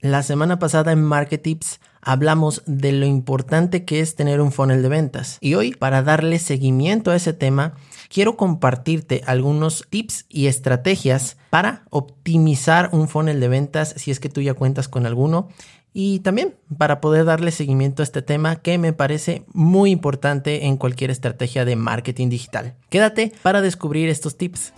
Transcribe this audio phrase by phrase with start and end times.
[0.00, 4.88] La semana pasada en Marketips hablamos de lo importante que es tener un funnel de
[4.88, 5.38] ventas.
[5.40, 7.74] Y hoy, para darle seguimiento a ese tema,
[8.08, 14.28] quiero compartirte algunos tips y estrategias para optimizar un funnel de ventas si es que
[14.28, 15.48] tú ya cuentas con alguno.
[15.92, 20.76] Y también para poder darle seguimiento a este tema que me parece muy importante en
[20.76, 22.76] cualquier estrategia de marketing digital.
[22.88, 24.72] Quédate para descubrir estos tips.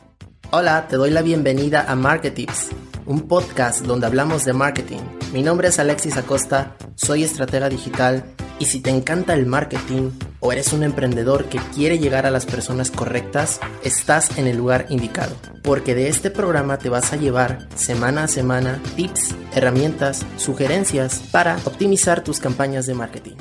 [0.50, 2.70] Hola, te doy la bienvenida a Marketips
[3.10, 5.00] un podcast donde hablamos de marketing.
[5.32, 8.24] Mi nombre es Alexis Acosta, soy estratega digital
[8.60, 12.46] y si te encanta el marketing o eres un emprendedor que quiere llegar a las
[12.46, 15.34] personas correctas, estás en el lugar indicado,
[15.64, 21.56] porque de este programa te vas a llevar semana a semana tips, herramientas, sugerencias para
[21.64, 23.36] optimizar tus campañas de marketing.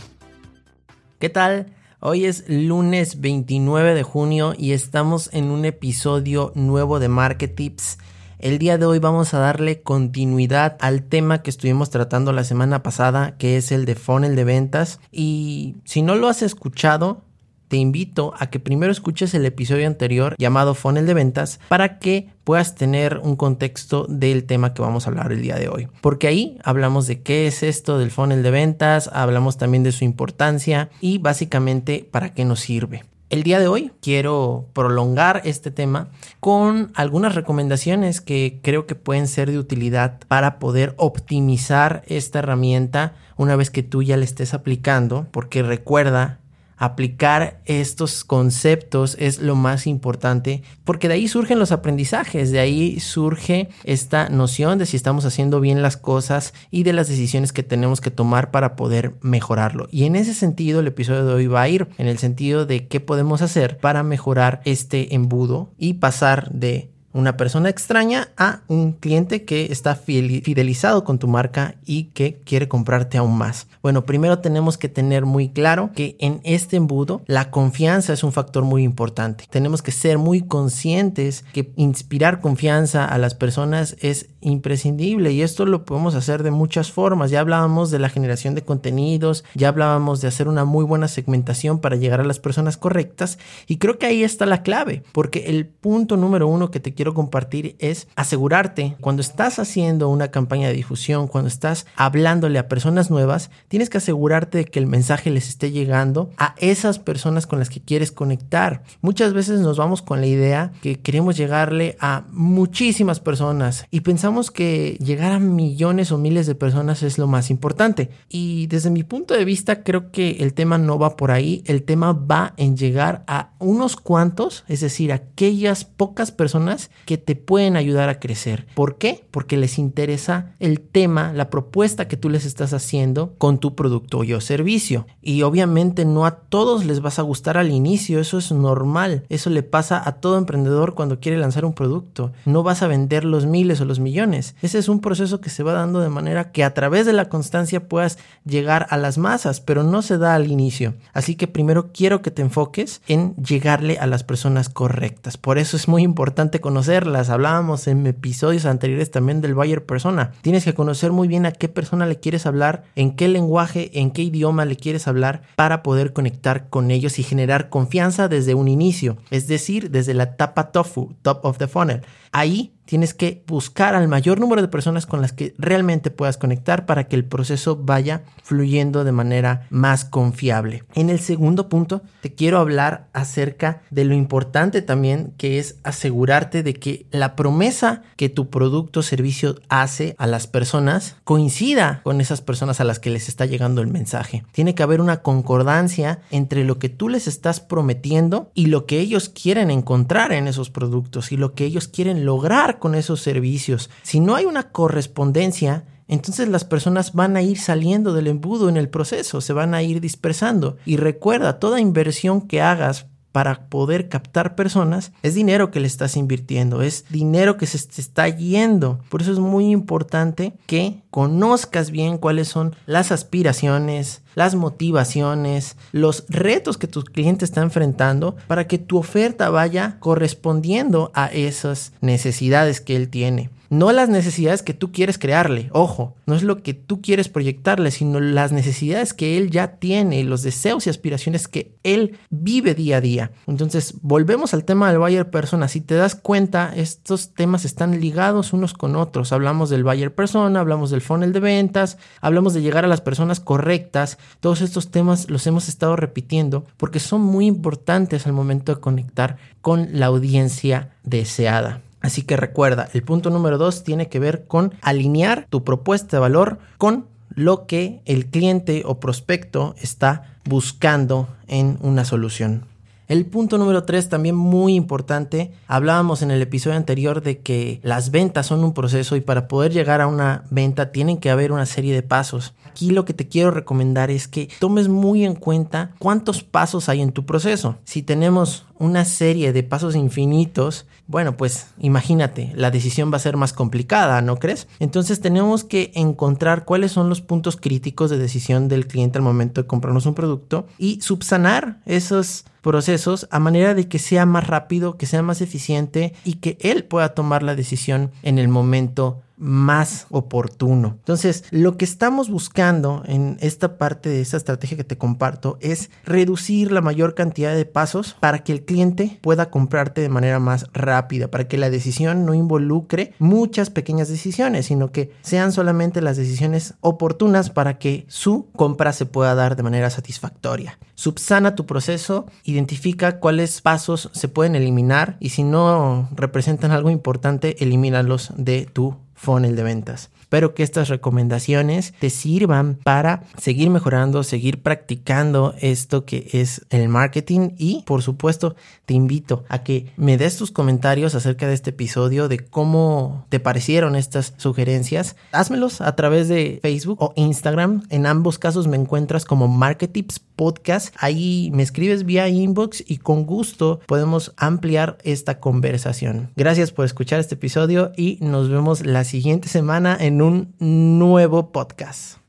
[1.20, 1.76] ¿Qué tal?
[2.00, 8.00] Hoy es lunes 29 de junio y estamos en un episodio nuevo de Marketips
[8.40, 12.82] el día de hoy vamos a darle continuidad al tema que estuvimos tratando la semana
[12.82, 15.00] pasada, que es el de funnel de ventas.
[15.12, 17.24] Y si no lo has escuchado,
[17.68, 22.30] te invito a que primero escuches el episodio anterior llamado funnel de ventas para que
[22.44, 25.88] puedas tener un contexto del tema que vamos a hablar el día de hoy.
[26.02, 30.04] Porque ahí hablamos de qué es esto del funnel de ventas, hablamos también de su
[30.04, 33.04] importancia y básicamente para qué nos sirve.
[33.30, 39.28] El día de hoy quiero prolongar este tema con algunas recomendaciones que creo que pueden
[39.28, 44.56] ser de utilidad para poder optimizar esta herramienta una vez que tú ya la estés
[44.56, 46.39] aplicando, porque recuerda
[46.80, 53.00] aplicar estos conceptos es lo más importante porque de ahí surgen los aprendizajes, de ahí
[53.02, 57.64] surge esta noción de si estamos haciendo bien las cosas y de las decisiones que
[57.64, 59.88] tenemos que tomar para poder mejorarlo.
[59.92, 62.88] Y en ese sentido el episodio de hoy va a ir en el sentido de
[62.88, 68.94] qué podemos hacer para mejorar este embudo y pasar de una persona extraña a un
[68.94, 73.68] cliente que está fidelizado con tu marca y que quiere comprarte aún más.
[73.82, 78.32] Bueno, primero tenemos que tener muy claro que en este embudo la confianza es un
[78.32, 79.46] factor muy importante.
[79.50, 85.66] Tenemos que ser muy conscientes que inspirar confianza a las personas es imprescindible y esto
[85.66, 87.32] lo podemos hacer de muchas formas.
[87.32, 91.80] Ya hablábamos de la generación de contenidos, ya hablábamos de hacer una muy buena segmentación
[91.80, 95.66] para llegar a las personas correctas y creo que ahí está la clave porque el
[95.68, 100.74] punto número uno que te quiero compartir es asegurarte cuando estás haciendo una campaña de
[100.74, 105.50] difusión, cuando estás hablándole a personas nuevas, tienes que asegurarte de que el mensaje les
[105.50, 108.84] esté llegando a esas personas con las que quieres conectar.
[109.02, 114.29] Muchas veces nos vamos con la idea que queremos llegarle a muchísimas personas y pensamos
[114.52, 118.10] que llegar a millones o miles de personas es lo más importante.
[118.30, 121.84] Y desde mi punto de vista creo que el tema no va por ahí, el
[121.84, 127.76] tema va en llegar a unos cuantos, es decir, aquellas pocas personas que te pueden
[127.76, 128.68] ayudar a crecer.
[128.74, 129.26] ¿Por qué?
[129.32, 134.20] Porque les interesa el tema, la propuesta que tú les estás haciendo con tu producto
[134.20, 135.08] o servicio.
[135.22, 139.24] Y obviamente no a todos les vas a gustar al inicio, eso es normal.
[139.30, 142.32] Eso le pasa a todo emprendedor cuando quiere lanzar un producto.
[142.46, 144.19] No vas a vender los miles o los millones.
[144.62, 147.30] Ese es un proceso que se va dando de manera que a través de la
[147.30, 150.96] constancia puedas llegar a las masas, pero no se da al inicio.
[151.14, 155.38] Así que primero quiero que te enfoques en llegarle a las personas correctas.
[155.38, 157.30] Por eso es muy importante conocer conocerlas.
[157.30, 160.32] Hablábamos en episodios anteriores también del buyer persona.
[160.42, 164.12] Tienes que conocer muy bien a qué persona le quieres hablar, en qué lenguaje, en
[164.12, 168.70] qué idioma le quieres hablar para poder conectar con ellos y generar confianza desde un
[168.70, 172.02] inicio, es decir, desde la etapa tofu, top of the funnel.
[172.32, 176.88] Ahí tienes que buscar al mayor número de personas con las que realmente puedas conectar
[176.88, 180.86] para que el proceso vaya fluyendo de manera más confiable.
[180.96, 186.64] En el segundo punto, te quiero hablar acerca de lo importante también que es asegurarte
[186.64, 192.22] de que la promesa que tu producto o servicio hace a las personas coincida con
[192.22, 194.44] esas personas a las que les está llegando el mensaje.
[194.52, 199.00] Tiene que haber una concordancia entre lo que tú les estás prometiendo y lo que
[199.00, 203.90] ellos quieren encontrar en esos productos y lo que ellos quieren lograr con esos servicios.
[204.04, 208.78] Si no hay una correspondencia, entonces las personas van a ir saliendo del embudo en
[208.78, 210.78] el proceso, se van a ir dispersando.
[210.86, 216.18] Y recuerda, toda inversión que hagas para poder captar personas, es dinero que le estás
[216.18, 219.00] invirtiendo, es dinero que se te está yendo.
[219.10, 226.26] Por eso es muy importante que conozcas bien cuáles son las aspiraciones, las motivaciones, los
[226.30, 232.82] retos que tu cliente está enfrentando para que tu oferta vaya correspondiendo a esas necesidades
[232.82, 233.50] que él tiene.
[233.70, 237.92] No las necesidades que tú quieres crearle, ojo, no es lo que tú quieres proyectarle,
[237.92, 242.98] sino las necesidades que él ya tiene, los deseos y aspiraciones que él vive día
[242.98, 243.32] a día.
[243.48, 245.68] Entonces, volvemos al tema del buyer persona.
[245.68, 249.32] Si te das cuenta, estos temas están ligados unos con otros.
[249.32, 253.40] Hablamos del buyer persona, hablamos del funnel de ventas, hablamos de llegar a las personas
[253.40, 254.18] correctas.
[254.40, 259.38] Todos estos temas los hemos estado repitiendo porque son muy importantes al momento de conectar
[259.62, 261.82] con la audiencia deseada.
[262.02, 266.22] Así que recuerda, el punto número dos tiene que ver con alinear tu propuesta de
[266.22, 272.66] valor con lo que el cliente o prospecto está buscando en una solución.
[273.10, 278.12] El punto número tres, también muy importante, hablábamos en el episodio anterior de que las
[278.12, 281.66] ventas son un proceso y para poder llegar a una venta tienen que haber una
[281.66, 282.54] serie de pasos.
[282.68, 287.02] Aquí lo que te quiero recomendar es que tomes muy en cuenta cuántos pasos hay
[287.02, 287.78] en tu proceso.
[287.84, 293.38] Si tenemos una serie de pasos infinitos, bueno, pues imagínate, la decisión va a ser
[293.38, 294.68] más complicada, ¿no crees?
[294.80, 299.62] Entonces tenemos que encontrar cuáles son los puntos críticos de decisión del cliente al momento
[299.62, 304.98] de comprarnos un producto y subsanar esos procesos a manera de que sea más rápido,
[304.98, 310.06] que sea más eficiente y que él pueda tomar la decisión en el momento más
[310.10, 310.96] oportuno.
[311.00, 315.90] Entonces, lo que estamos buscando en esta parte de esta estrategia que te comparto es
[316.04, 320.68] reducir la mayor cantidad de pasos para que el cliente pueda comprarte de manera más
[320.74, 326.18] rápida, para que la decisión no involucre muchas pequeñas decisiones, sino que sean solamente las
[326.18, 330.78] decisiones oportunas para que su compra se pueda dar de manera satisfactoria.
[330.96, 337.64] Subsana tu proceso, identifica cuáles pasos se pueden eliminar y si no representan algo importante,
[337.64, 340.10] elimínalos de tu funnel de ventas.
[340.30, 346.88] Espero que estas recomendaciones te sirvan para seguir mejorando, seguir practicando esto que es el
[346.88, 348.56] marketing y por supuesto
[348.86, 353.40] te invito a que me des tus comentarios acerca de este episodio, de cómo te
[353.40, 355.16] parecieron estas sugerencias.
[355.32, 357.88] Házmelos a través de Facebook o Instagram.
[357.90, 360.96] En ambos casos me encuentras como Marketips Podcast.
[361.00, 366.30] Ahí me escribes vía inbox y con gusto podemos ampliar esta conversación.
[366.36, 372.20] Gracias por escuchar este episodio y nos vemos la siguiente semana en un nuevo podcast.